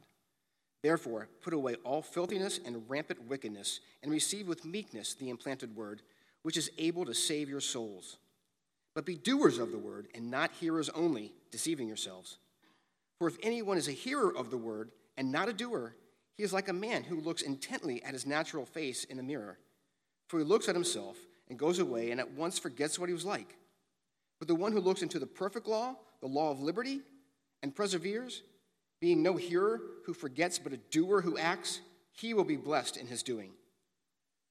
[0.83, 6.03] Therefore, put away all filthiness and rampant wickedness, and receive with meekness the implanted word,
[6.42, 8.16] which is able to save your souls.
[8.96, 12.38] But be doers of the word, and not hearers only, deceiving yourselves.
[13.20, 15.94] For if anyone is a hearer of the word and not a doer,
[16.37, 19.59] he is like a man who looks intently at his natural face in a mirror.
[20.31, 21.16] For he looks at himself
[21.49, 23.57] and goes away and at once forgets what he was like.
[24.38, 27.01] But the one who looks into the perfect law, the law of liberty,
[27.64, 28.45] and perseveres,
[29.01, 31.81] being no hearer who forgets but a doer who acts,
[32.12, 33.51] he will be blessed in his doing.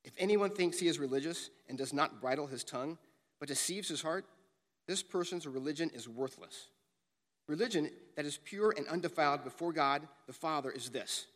[0.04, 2.98] If anyone thinks he is religious and does not bridle his tongue,
[3.40, 4.26] but deceives his heart,
[4.86, 6.68] this person's religion is worthless.
[7.48, 11.28] Religion that is pure and undefiled before God the Father is this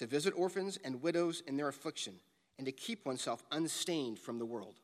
[0.00, 2.14] to visit orphans and widows in their affliction,
[2.58, 4.80] and to keep oneself unstained from the world.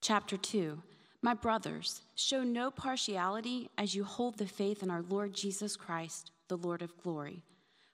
[0.00, 0.82] Chapter 2
[1.22, 6.30] My brothers, show no partiality as you hold the faith in our Lord Jesus Christ,
[6.48, 7.42] the Lord of glory.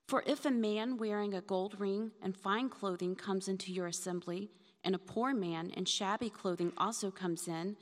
[0.08, 4.50] For if a man wearing a gold ring and fine clothing comes into your assembly,
[4.82, 7.76] and a poor man in shabby clothing also comes in,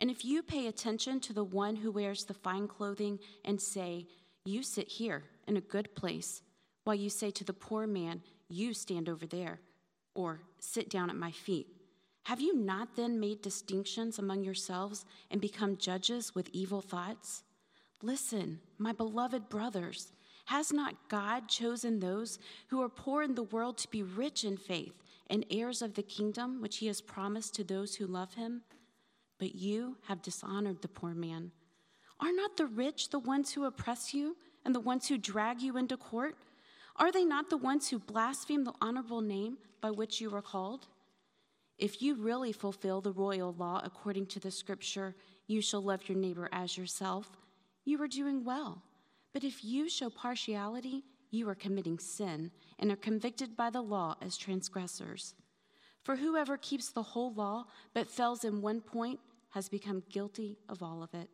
[0.00, 4.06] and if you pay attention to the one who wears the fine clothing and say,
[4.44, 6.42] You sit here in a good place,
[6.84, 9.60] while you say to the poor man, You stand over there,
[10.14, 11.66] or sit down at my feet,
[12.24, 17.42] have you not then made distinctions among yourselves and become judges with evil thoughts?
[18.02, 20.12] Listen, my beloved brothers,
[20.46, 24.56] has not God chosen those who are poor in the world to be rich in
[24.56, 28.62] faith and heirs of the kingdom which he has promised to those who love him?
[29.38, 31.50] but you have dishonored the poor man.
[32.20, 35.76] Are not the rich the ones who oppress you and the ones who drag you
[35.76, 36.36] into court?
[36.96, 40.86] Are they not the ones who blaspheme the honorable name by which you are called?
[41.76, 46.16] If you really fulfill the royal law according to the scripture, you shall love your
[46.16, 47.30] neighbor as yourself,
[47.84, 48.82] you are doing well.
[49.32, 54.14] But if you show partiality, you are committing sin and are convicted by the law
[54.22, 55.34] as transgressors.
[56.02, 59.18] For whoever keeps the whole law but fails in one point
[59.50, 61.28] has become guilty of all of it.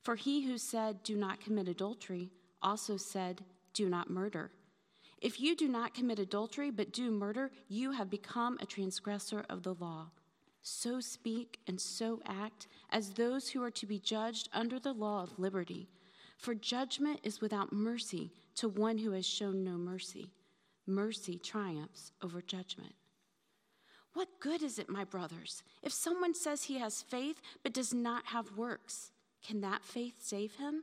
[0.00, 4.50] For he who said, Do not commit adultery, also said, Do not murder.
[5.22, 9.62] If you do not commit adultery but do murder, you have become a transgressor of
[9.62, 10.10] the law.
[10.62, 15.22] So speak and so act as those who are to be judged under the law
[15.22, 15.88] of liberty.
[16.38, 20.32] For judgment is without mercy to one who has shown no mercy.
[20.88, 22.94] Mercy triumphs over judgment.
[24.14, 28.26] What good is it, my brothers, if someone says he has faith but does not
[28.26, 29.12] have works?
[29.46, 30.82] Can that faith save him?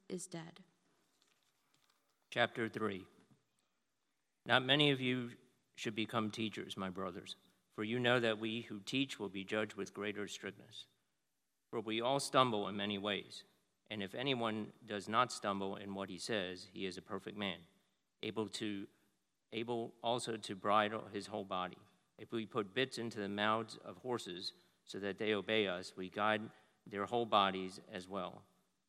[0.11, 0.59] is dead.
[2.29, 3.03] Chapter 3
[4.45, 5.31] Not many of you
[5.75, 7.35] should become teachers, my brothers,
[7.75, 10.85] for you know that we who teach will be judged with greater strictness.
[11.69, 13.43] For we all stumble in many ways.
[13.89, 17.57] And if anyone does not stumble in what he says, he is a perfect man,
[18.23, 18.87] able to
[19.53, 21.77] able also to bridle his whole body.
[22.17, 24.53] If we put bits into the mouths of horses
[24.85, 26.41] so that they obey us, we guide
[26.89, 28.43] their whole bodies as well.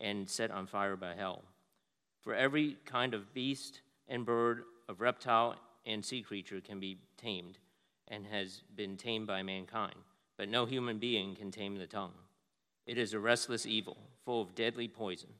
[0.00, 1.42] and set on fire by hell.
[2.22, 7.58] For every kind of beast and bird, of reptile and sea creature can be tamed,
[8.08, 9.96] and has been tamed by mankind,
[10.36, 12.12] but no human being can tame the tongue.
[12.86, 15.30] It is a restless evil, full of deadly poison.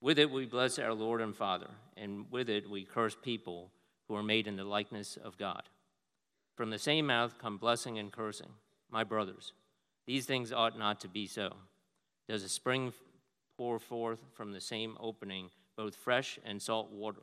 [0.00, 3.70] With it we bless our Lord and Father, and with it we curse people
[4.06, 5.64] who are made in the likeness of God.
[6.56, 8.50] From the same mouth come blessing and cursing.
[8.90, 9.52] My brothers,
[10.06, 11.54] these things ought not to be so.
[12.26, 12.92] Does a spring
[13.58, 17.22] pour forth from the same opening both fresh and salt water.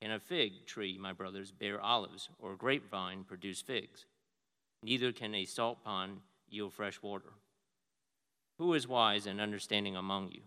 [0.00, 4.06] Can a fig tree, my brothers, bear olives, or a grapevine produce figs?
[4.82, 7.34] Neither can a salt pond yield fresh water.
[8.58, 10.42] Who is wise and understanding among you?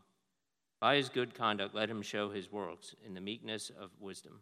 [0.81, 4.41] By his good conduct, let him show his works in the meekness of wisdom.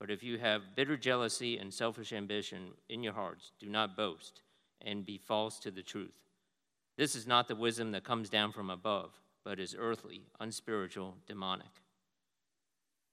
[0.00, 4.42] But if you have bitter jealousy and selfish ambition in your hearts, do not boast
[4.80, 6.18] and be false to the truth.
[6.96, 9.10] This is not the wisdom that comes down from above,
[9.44, 11.82] but is earthly, unspiritual, demonic.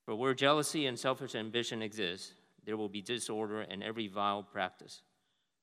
[0.05, 2.33] For where jealousy and selfish ambition exist,
[2.65, 5.01] there will be disorder and every vile practice.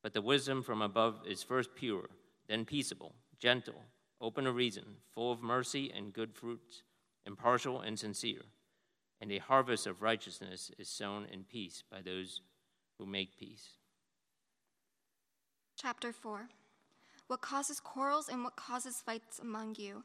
[0.03, 2.09] But the wisdom from above is first pure,
[2.49, 3.83] then peaceable, gentle,
[4.21, 6.83] open to reason, full of mercy and good fruits,
[7.27, 8.43] impartial and sincere.
[9.21, 12.41] And a harvest of righteousness is sown in peace by those
[12.99, 13.71] who make peace.
[15.77, 16.49] Chapter 4
[17.27, 20.05] What causes quarrels and what causes fights among you?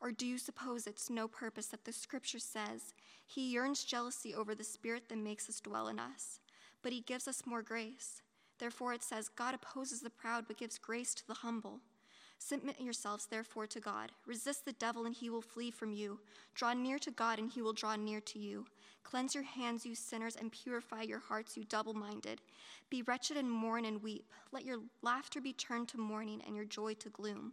[0.00, 2.94] Or do you suppose it's no purpose that the scripture says,
[3.26, 6.40] He yearns jealousy over the spirit that makes us dwell in us,
[6.82, 8.22] but He gives us more grace?
[8.58, 11.80] Therefore, it says, God opposes the proud, but gives grace to the humble.
[12.38, 14.12] Submit yourselves, therefore, to God.
[14.26, 16.20] Resist the devil, and he will flee from you.
[16.54, 18.66] Draw near to God, and he will draw near to you.
[19.02, 22.40] Cleanse your hands, you sinners, and purify your hearts, you double minded.
[22.90, 24.32] Be wretched and mourn and weep.
[24.52, 27.52] Let your laughter be turned to mourning, and your joy to gloom.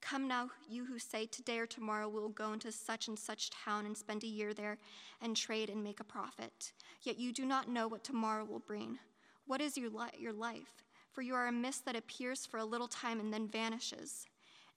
[0.00, 3.50] Come now, you who say, Today or tomorrow we will go into such and such
[3.50, 4.78] town and spend a year there
[5.20, 6.72] and trade and make a profit.
[7.02, 8.98] Yet you do not know what tomorrow will bring.
[9.46, 10.82] What is your, li- your life?
[11.10, 14.26] for you are a mist that appears for a little time and then vanishes.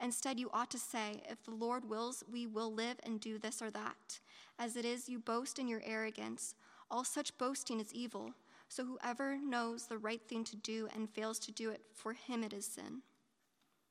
[0.02, 3.62] Instead, you ought to say, If the Lord wills, we will live and do this
[3.62, 4.20] or that.
[4.60, 6.56] As it is, you boast in your arrogance.
[6.90, 8.34] All such boasting is evil.
[8.68, 12.44] So whoever knows the right thing to do and fails to do it, for him
[12.44, 13.04] it is sin.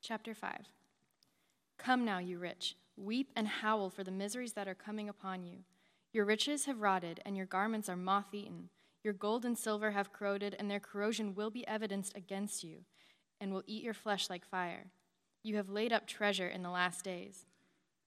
[0.00, 0.81] Chapter 5
[1.82, 5.64] Come now, you rich, weep and howl for the miseries that are coming upon you.
[6.12, 8.68] Your riches have rotted, and your garments are moth eaten.
[9.02, 12.84] Your gold and silver have corroded, and their corrosion will be evidenced against you,
[13.40, 14.92] and will eat your flesh like fire.
[15.42, 17.46] You have laid up treasure in the last days.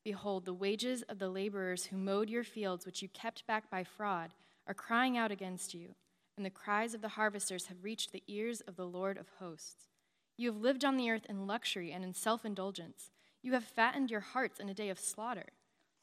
[0.05, 3.83] Behold, the wages of the laborers who mowed your fields, which you kept back by
[3.83, 4.31] fraud,
[4.67, 5.95] are crying out against you,
[6.37, 9.89] and the cries of the harvesters have reached the ears of the Lord of hosts.
[10.37, 13.11] You have lived on the earth in luxury and in self indulgence.
[13.45, 15.45] You have fattened your hearts in a day of slaughter.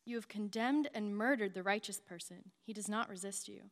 [0.04, 2.52] You have condemned and murdered the righteous person.
[2.64, 3.62] He does not resist you.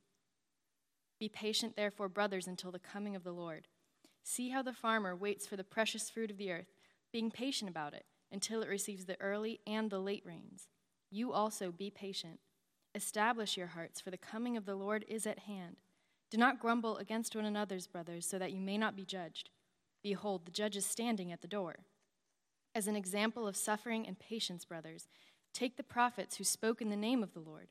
[1.20, 3.68] Be patient, therefore, brothers, until the coming of the Lord.
[4.24, 6.74] See how the farmer waits for the precious fruit of the earth,
[7.12, 10.66] being patient about it until it receives the early and the late rains.
[11.08, 12.40] You also be patient.
[12.96, 15.76] Establish your hearts, for the coming of the Lord is at hand.
[16.28, 19.50] Do not grumble against one another's brothers, so that you may not be judged.
[20.02, 21.76] Behold, the judge is standing at the door.
[22.74, 25.08] As an example of suffering and patience, brothers,
[25.52, 27.68] take the prophets who spoke in the name of the Lord.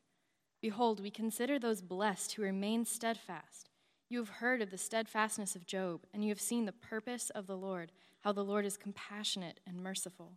[0.61, 3.69] Behold, we consider those blessed who remain steadfast.
[4.09, 7.47] You have heard of the steadfastness of Job, and you have seen the purpose of
[7.47, 10.33] the Lord, how the Lord is compassionate and merciful.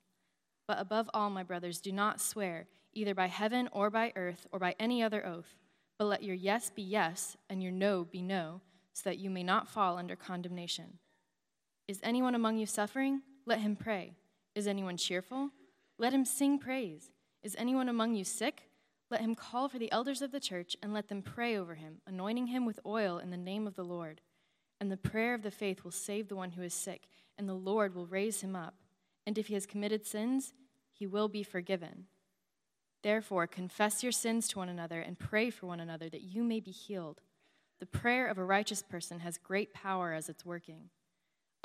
[0.69, 4.61] But above all, my brothers, do not swear, either by heaven or by earth or
[4.61, 5.57] by any other oath,
[5.99, 8.61] but let your yes be yes and your no be no,
[8.93, 10.99] so that you may not fall under condemnation.
[11.89, 13.23] Is anyone among you suffering?
[13.45, 14.15] Let him pray.
[14.55, 15.51] Is anyone cheerful?
[15.99, 17.11] Let him sing praise.
[17.43, 18.69] Is anyone among you sick?
[19.11, 22.01] Let him call for the elders of the church and let them pray over him,
[22.07, 24.21] anointing him with oil in the name of the Lord.
[24.81, 27.55] And the prayer of the faith will save the one who is sick, and the
[27.55, 28.75] Lord will raise him up.
[29.27, 30.53] And if he has committed sins,
[30.93, 32.07] he will be forgiven.
[33.03, 36.61] Therefore, confess your sins to one another and pray for one another that you may
[36.61, 37.21] be healed.
[37.81, 40.91] The prayer of a righteous person has great power as it's working.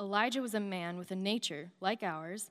[0.00, 2.50] Elijah was a man with a nature like ours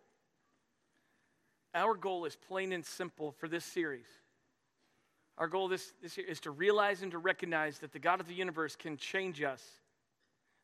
[1.73, 4.07] our goal is plain and simple for this series.
[5.37, 8.27] Our goal this, this year is to realize and to recognize that the God of
[8.27, 9.63] the universe can change us,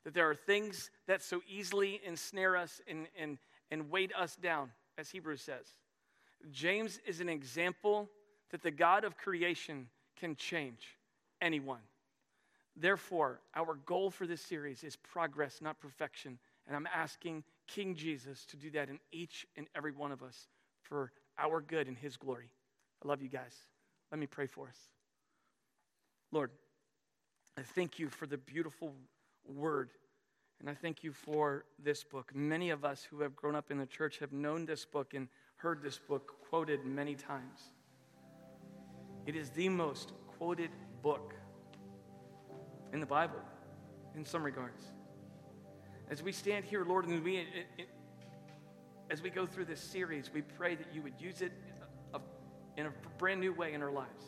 [0.03, 3.37] that there are things that so easily ensnare us and, and,
[3.71, 5.65] and weight us down, as Hebrews says.
[6.51, 8.09] James is an example
[8.51, 10.97] that the God of creation can change
[11.41, 11.81] anyone.
[12.75, 16.37] Therefore, our goal for this series is progress, not perfection.
[16.67, 20.47] And I'm asking King Jesus to do that in each and every one of us
[20.87, 22.49] for our good and His glory.
[23.03, 23.55] I love you guys.
[24.11, 24.77] Let me pray for us.
[26.31, 26.51] Lord,
[27.57, 28.93] I thank you for the beautiful
[29.45, 29.89] word,
[30.59, 32.31] and I thank you for this book.
[32.33, 35.27] Many of us who have grown up in the church have known this book and
[35.55, 37.73] heard this book quoted many times.
[39.25, 40.71] It is the most quoted
[41.01, 41.33] book
[42.93, 43.41] in the Bible,
[44.15, 44.81] in some regards.
[46.09, 47.45] As we stand here, Lord, and we
[49.09, 51.51] as we go through this series, we pray that you would use it
[52.77, 54.25] in a brand new way in our lives.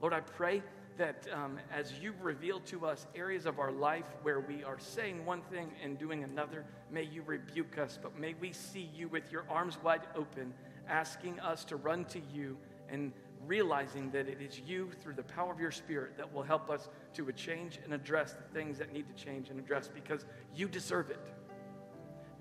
[0.00, 0.62] Lord, I pray
[0.96, 5.24] that um, as you reveal to us areas of our life where we are saying
[5.24, 9.30] one thing and doing another, may you rebuke us, but may we see you with
[9.30, 10.54] your arms wide open,
[10.88, 12.56] asking us to run to you
[12.88, 13.12] and
[13.46, 16.88] realizing that it is you through the power of your spirit that will help us
[17.14, 20.24] to change and address the things that need to change and address because
[20.54, 21.20] you deserve it.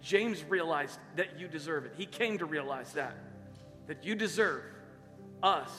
[0.08, 1.91] James realized that you deserve it.
[1.97, 3.14] He came to realize that,
[3.88, 4.64] that you deserve
[5.43, 5.70] us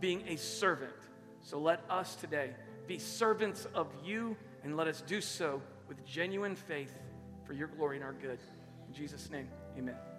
[0.00, 0.94] being a servant.
[1.42, 2.52] So let us today
[2.86, 6.96] be servants of you and let us do so with genuine faith
[7.44, 8.38] for your glory and our good.
[8.88, 10.15] In Jesus' name, amen.